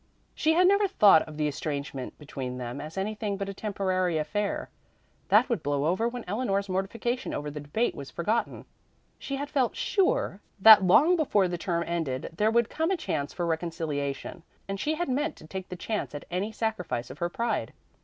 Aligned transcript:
She 0.33 0.53
had 0.53 0.67
never 0.67 0.87
thought 0.87 1.21
of 1.27 1.37
the 1.37 1.47
estrangement 1.47 2.17
between 2.17 2.57
them 2.57 2.81
as 2.81 2.97
anything 2.97 3.37
but 3.37 3.49
a 3.49 3.53
temporary 3.53 4.17
affair, 4.17 4.71
that 5.27 5.47
would 5.47 5.61
blow 5.61 5.85
over 5.85 6.09
when 6.09 6.23
Eleanor's 6.25 6.67
mortification 6.67 7.35
over 7.35 7.51
the 7.51 7.59
debate 7.59 7.93
was 7.93 8.09
forgotten. 8.09 8.65
She 9.19 9.35
had 9.35 9.47
felt 9.47 9.75
sure 9.75 10.41
that 10.59 10.83
long 10.83 11.15
before 11.15 11.47
the 11.47 11.55
term 11.55 11.83
ended 11.85 12.31
there 12.35 12.49
would 12.49 12.67
come 12.67 12.89
a 12.89 12.97
chance 12.97 13.31
for 13.31 13.43
a 13.43 13.45
reconciliation, 13.45 14.41
and 14.67 14.79
she 14.79 14.95
had 14.95 15.07
meant 15.07 15.35
to 15.35 15.45
take 15.45 15.69
the 15.69 15.75
chance 15.75 16.15
at 16.15 16.25
any 16.31 16.51
sacrifice 16.51 17.11
of 17.11 17.19
her 17.19 17.29
pride. 17.29 17.71